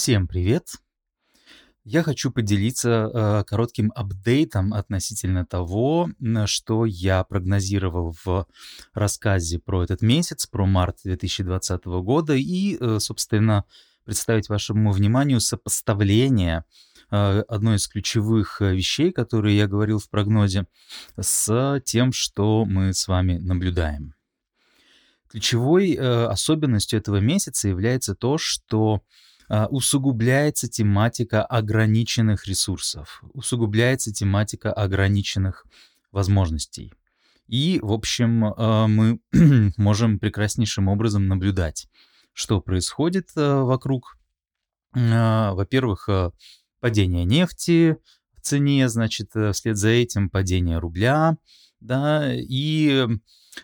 [0.00, 0.76] Всем привет!
[1.82, 6.08] Я хочу поделиться э, коротким апдейтом относительно того,
[6.46, 8.46] что я прогнозировал в
[8.94, 13.64] рассказе про этот месяц, про март 2020 года, и, э, собственно,
[14.04, 16.64] представить вашему вниманию сопоставление
[17.10, 20.68] э, одной из ключевых э, вещей, которые я говорил в прогнозе,
[21.20, 24.14] с тем, что мы с вами наблюдаем.
[25.28, 29.02] Ключевой э, особенностью этого месяца является то, что
[29.48, 35.64] усугубляется тематика ограниченных ресурсов, усугубляется тематика ограниченных
[36.12, 36.92] возможностей.
[37.48, 39.20] И, в общем, а, мы
[39.76, 41.88] можем прекраснейшим образом наблюдать,
[42.34, 44.18] что происходит а, вокруг.
[44.94, 46.32] А, Во-первых, а,
[46.80, 47.96] падение нефти
[48.36, 51.36] в цене, значит, э, вслед за этим падение рубля,
[51.80, 53.06] да, и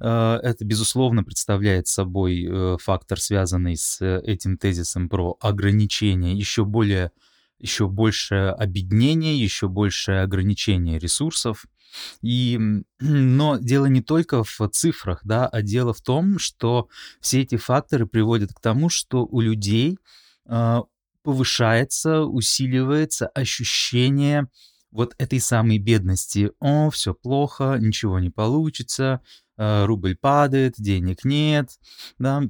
[0.00, 6.64] э, это, безусловно, представляет собой э, фактор, связанный с э, этим тезисом про ограничение, еще
[6.64, 7.12] более,
[7.58, 11.66] еще большее обеднение, еще большее ограничение ресурсов.
[12.22, 12.58] И,
[13.00, 16.88] но дело не только в цифрах, да, а дело в том, что
[17.20, 19.98] все эти факторы приводят к тому, что у людей
[20.46, 20.82] а,
[21.22, 24.48] повышается, усиливается ощущение
[24.90, 26.50] вот этой самой бедности.
[26.60, 29.20] О, все плохо, ничего не получится,
[29.56, 31.70] э, рубль падает, денег нет,
[32.18, 32.42] да.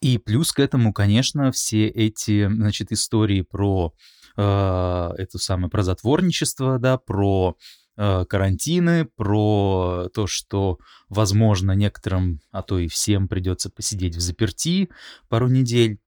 [0.00, 3.94] И плюс к этому, конечно, все эти, значит, истории про
[4.36, 7.56] э, эту самую, про затворничество, да, про
[7.96, 14.88] э, карантины, про то, что, возможно, некоторым, а то и всем придется посидеть в заперти
[15.28, 15.98] пару недель.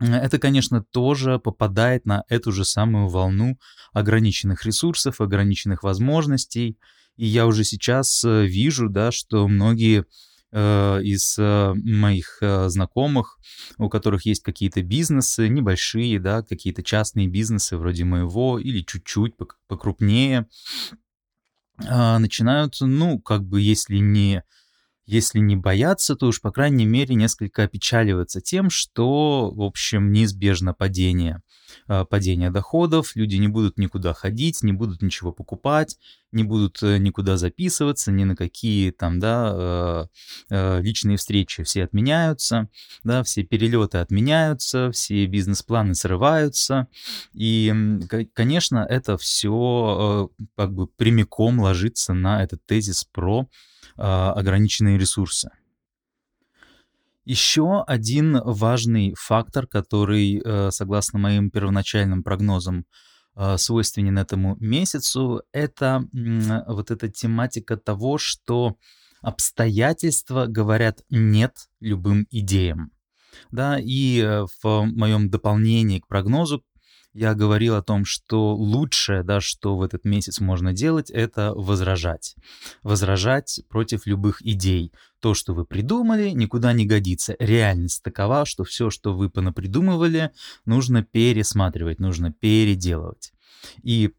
[0.00, 3.58] Это, конечно, тоже попадает на эту же самую волну
[3.92, 6.78] ограниченных ресурсов, ограниченных возможностей.
[7.16, 10.04] И я уже сейчас э, вижу, да, что многие
[10.52, 13.38] э, из э, моих знакомых,
[13.76, 19.56] у которых есть какие-то бизнесы небольшие, да, какие-то частные бизнесы вроде моего или чуть-чуть пок-
[19.66, 20.46] покрупнее,
[21.86, 24.42] а, начинают, ну, как бы, если не
[25.08, 30.74] если не бояться, то уж, по крайней мере, несколько опечаливаться тем, что, в общем, неизбежно
[30.74, 31.40] падение,
[31.86, 35.98] падение доходов, люди не будут никуда ходить, не будут ничего покупать,
[36.32, 40.06] не будут э, никуда записываться, ни на какие там, да, э,
[40.50, 42.68] э, личные встречи все отменяются,
[43.04, 46.88] да, все перелеты отменяются, все бизнес-планы срываются,
[47.32, 47.74] и,
[48.34, 53.48] конечно, это все как бы прямиком ложится на этот тезис про
[53.96, 55.50] ограниченные ресурсы.
[57.28, 62.86] Еще один важный фактор, который, э, согласно моим первоначальным прогнозам,
[63.34, 66.08] а, свойственен этому месяцу, это
[66.66, 68.76] вот эта тематика того, что
[69.20, 72.92] обстоятельства говорят «нет» любым идеям.
[73.50, 76.64] Да, и э, в моем дополнении к прогнозу
[77.12, 82.36] я говорил о том, что лучшее, да, что в этот месяц можно делать, это возражать.
[82.82, 84.92] Возражать против любых идей.
[85.20, 87.34] То, что вы придумали, никуда не годится.
[87.38, 90.30] Реальность такова, что все, что вы понапридумывали,
[90.64, 93.32] нужно пересматривать, нужно переделывать.
[93.82, 94.12] И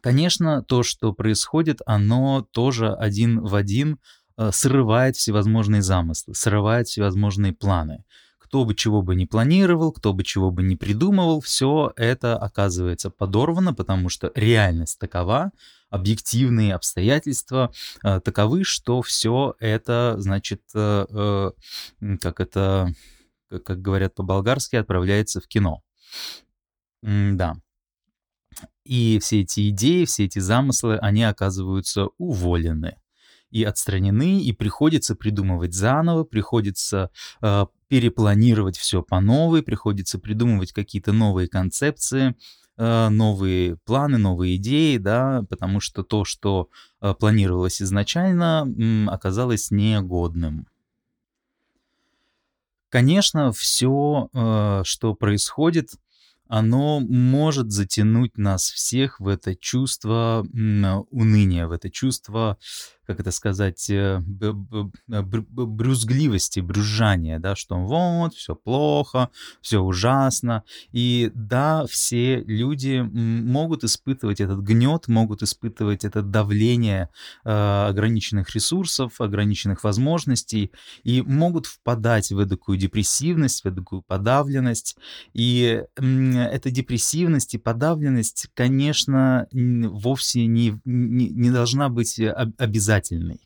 [0.00, 3.98] Конечно, то, что происходит, оно тоже один в один
[4.36, 8.04] э, срывает всевозможные замыслы, срывает всевозможные планы.
[8.48, 13.10] Кто бы чего бы не планировал, кто бы чего бы не придумывал, все это оказывается
[13.10, 15.52] подорвано, потому что реальность такова,
[15.90, 17.70] объективные обстоятельства
[18.02, 21.50] э, таковы, что все это, значит, э, э,
[22.00, 22.94] м, как это,
[23.50, 25.82] как говорят по-болгарски, отправляется в кино.
[27.02, 27.56] Да.
[28.84, 32.96] И все эти идеи, все эти замыслы, они оказываются уволены
[33.50, 37.10] и отстранены, и приходится придумывать заново, приходится
[37.42, 42.34] э, перепланировать все по новой, приходится придумывать какие-то новые концепции,
[42.76, 46.68] э, новые планы, новые идеи, да, потому что то, что
[47.00, 48.66] э, планировалось изначально,
[49.08, 50.66] оказалось негодным.
[52.90, 54.30] Конечно, все,
[54.84, 55.90] что происходит,
[56.48, 60.46] оно может затянуть нас всех в это чувство
[61.10, 62.56] уныния, в это чувство,
[63.08, 69.30] как это сказать, э, э, брюзгливости, брюзжания, да, что вот, все плохо,
[69.62, 70.62] все ужасно.
[70.92, 77.08] И да, все люди могут испытывать этот гнет, могут испытывать это давление
[77.46, 80.70] э, ограниченных ресурсов, ограниченных возможностей,
[81.02, 84.98] и могут впадать в такую депрессивность, в такую подавленность.
[85.32, 92.52] И эта депрессивность и подавленность, конечно, вовсе не, не, не должна быть э,
[92.98, 93.40] обязательной.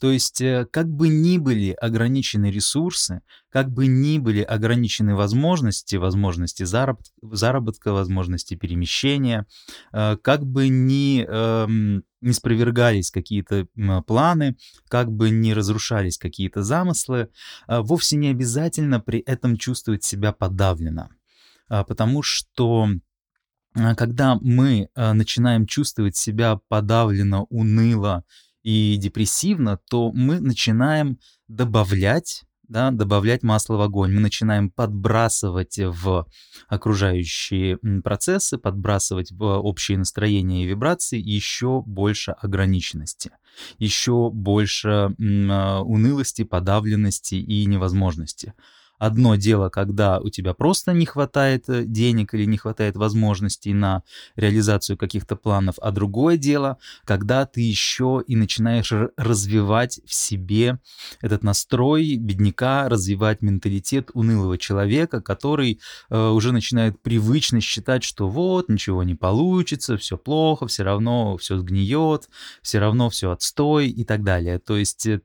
[0.00, 3.20] То есть, э, как бы ни были ограничены ресурсы,
[3.50, 9.44] как бы ни были ограничены возможности, возможности заработ заработка, возможности перемещения,
[9.92, 13.66] э, как бы ни, эм, не спровергались какие-то
[14.06, 14.56] планы,
[14.88, 17.28] как бы ни разрушались какие-то замыслы,
[17.66, 21.10] э, вовсе не обязательно при этом чувствовать себя подавленно.
[21.68, 22.88] Потому что
[23.74, 28.24] когда мы начинаем чувствовать себя подавленно, уныло
[28.62, 31.18] и депрессивно, то мы начинаем
[31.48, 34.12] добавлять да, добавлять масло в огонь.
[34.12, 36.26] Мы начинаем подбрасывать в
[36.68, 43.30] окружающие процессы, подбрасывать в общее настроение и вибрации еще больше ограниченности,
[43.78, 48.52] еще больше унылости, подавленности и невозможности.
[48.98, 54.02] Одно дело, когда у тебя просто не хватает э, денег или не хватает возможностей на
[54.36, 60.78] реализацию каких-то планов, а другое дело, когда ты еще и начинаешь развивать в себе
[61.20, 65.80] этот настрой бедняка, развивать менталитет унылого человека, который
[66.10, 71.58] э, уже начинает привычно считать, что вот, ничего не получится, все плохо, все равно все
[71.58, 72.28] сгниет,
[72.62, 74.58] все равно все отстой и так далее.
[74.58, 75.20] То есть э,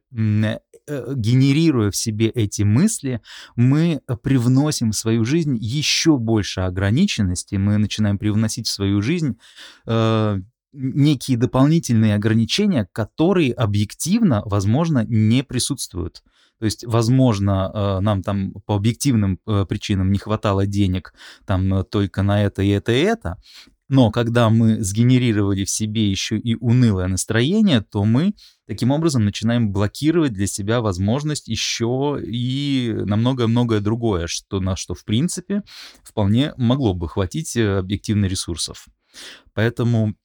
[0.87, 3.21] генерируя в себе эти мысли,
[3.55, 9.37] мы привносим в свою жизнь еще больше ограниченности, мы начинаем привносить в свою жизнь
[9.85, 10.39] э,
[10.73, 16.23] некие дополнительные ограничения, которые объективно, возможно, не присутствуют.
[16.59, 21.13] То есть, возможно, э, нам там по объективным э, причинам не хватало денег
[21.45, 23.37] там э, только на это и это и это,
[23.89, 28.33] но когда мы сгенерировали в себе еще и унылое настроение, то мы
[28.65, 34.93] таким образом начинаем блокировать для себя возможность еще и на многое-многое другое, что, на что,
[34.93, 35.63] в принципе,
[36.03, 38.87] вполне могло бы хватить э, объективно ресурсов.
[39.53, 40.15] Поэтому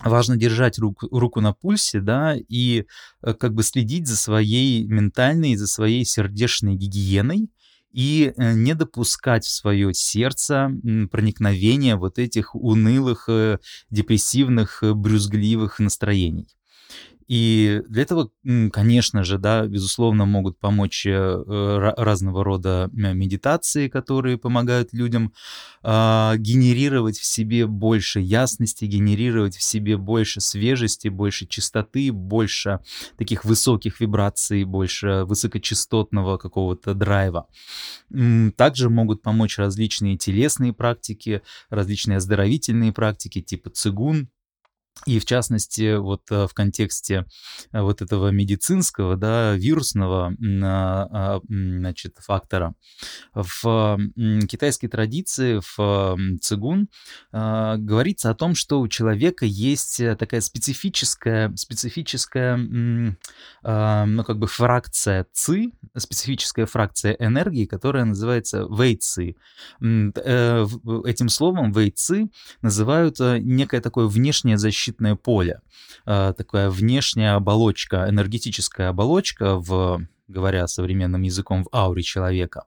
[0.00, 2.84] важно держать руку, руку на пульсе, да, и
[3.22, 7.48] э, как бы следить за своей ментальной, за своей сердечной гигиеной,
[7.92, 10.70] и э, не допускать в свое сердце
[11.10, 13.58] проникновения вот этих унылых, э,
[13.90, 16.48] депрессивных, э, брюзгливых настроений.
[17.28, 18.30] И для этого,
[18.72, 25.34] конечно же, да, безусловно, могут помочь э, разного рода медитации, которые помогают людям
[25.82, 32.80] а, генерировать в себе больше ясности, генерировать в себе больше свежести, больше чистоты, больше
[33.18, 37.46] таких высоких вибраций, больше высокочастотного какого-то драйва.
[38.56, 44.30] Также могут помочь различные телесные практики, различные оздоровительные практики типа цигун,
[45.06, 47.24] и в частности, вот э, в контексте
[47.72, 52.74] э, вот этого медицинского, да, вирусного а, а, значит, фактора,
[53.34, 53.98] в
[54.48, 56.88] китайской традиции, в цигун,
[57.32, 64.46] а, говорится о том, что у человека есть э, такая специфическая, специфическая, ну, как бы
[64.46, 69.36] фракция ци, специфическая фракция энергии, которая называется вейци.
[69.80, 72.28] Этим словом вейци
[72.62, 75.60] называют некое такое внешнее защитное защитное поле,
[76.06, 82.64] а, такая внешняя оболочка, энергетическая оболочка в говоря современным языком, в ауре человека,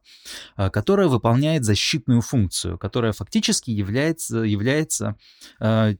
[0.55, 5.15] а, которая выполняет защитную функцию, которая фактически является, является
[5.59, 5.93] а,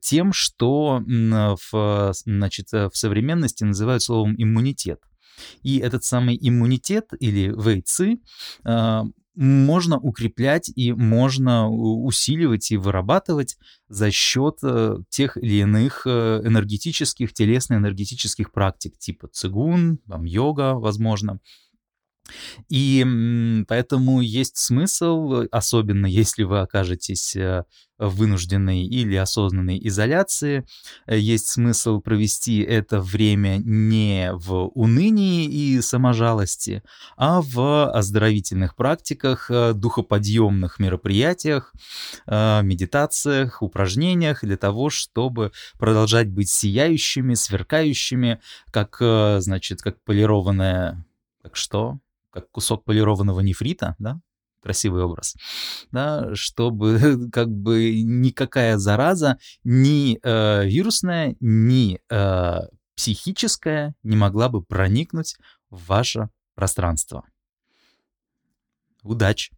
[0.00, 5.00] тем, что в, значит, в современности называют словом иммунитет.
[5.62, 8.16] И этот самый иммунитет или вейцы
[9.34, 13.56] можно укреплять и можно усиливать и вырабатывать
[13.88, 21.40] за счет э, тех или иных э, энергетических, телесно-энергетических практик, типа цигун, там, йога, возможно.
[22.68, 23.04] И
[23.68, 27.64] поэтому есть смысл, особенно если вы окажетесь э,
[27.98, 30.64] в вынужденной или осознанной изоляции,
[31.06, 36.82] э, есть смысл провести это время не в унынии и саможалости,
[37.16, 41.72] а в оздоровительных практиках, э, духоподъемных мероприятиях,
[42.26, 48.96] медитациях, упражнениях для того, чтобы продолжать быть сияющими, сверкающими, как,
[49.42, 51.04] значит, как полированная...
[51.42, 51.98] Как что?
[52.32, 54.20] Как кусок полированного нефрита, да,
[54.62, 55.36] красивый образ,
[55.90, 62.60] да, чтобы как бы никакая зараза, ни э, вирусная, ни э,
[62.96, 65.36] психическая не могла бы проникнуть
[65.70, 67.24] в ваше пространство.
[69.02, 69.52] Удачи!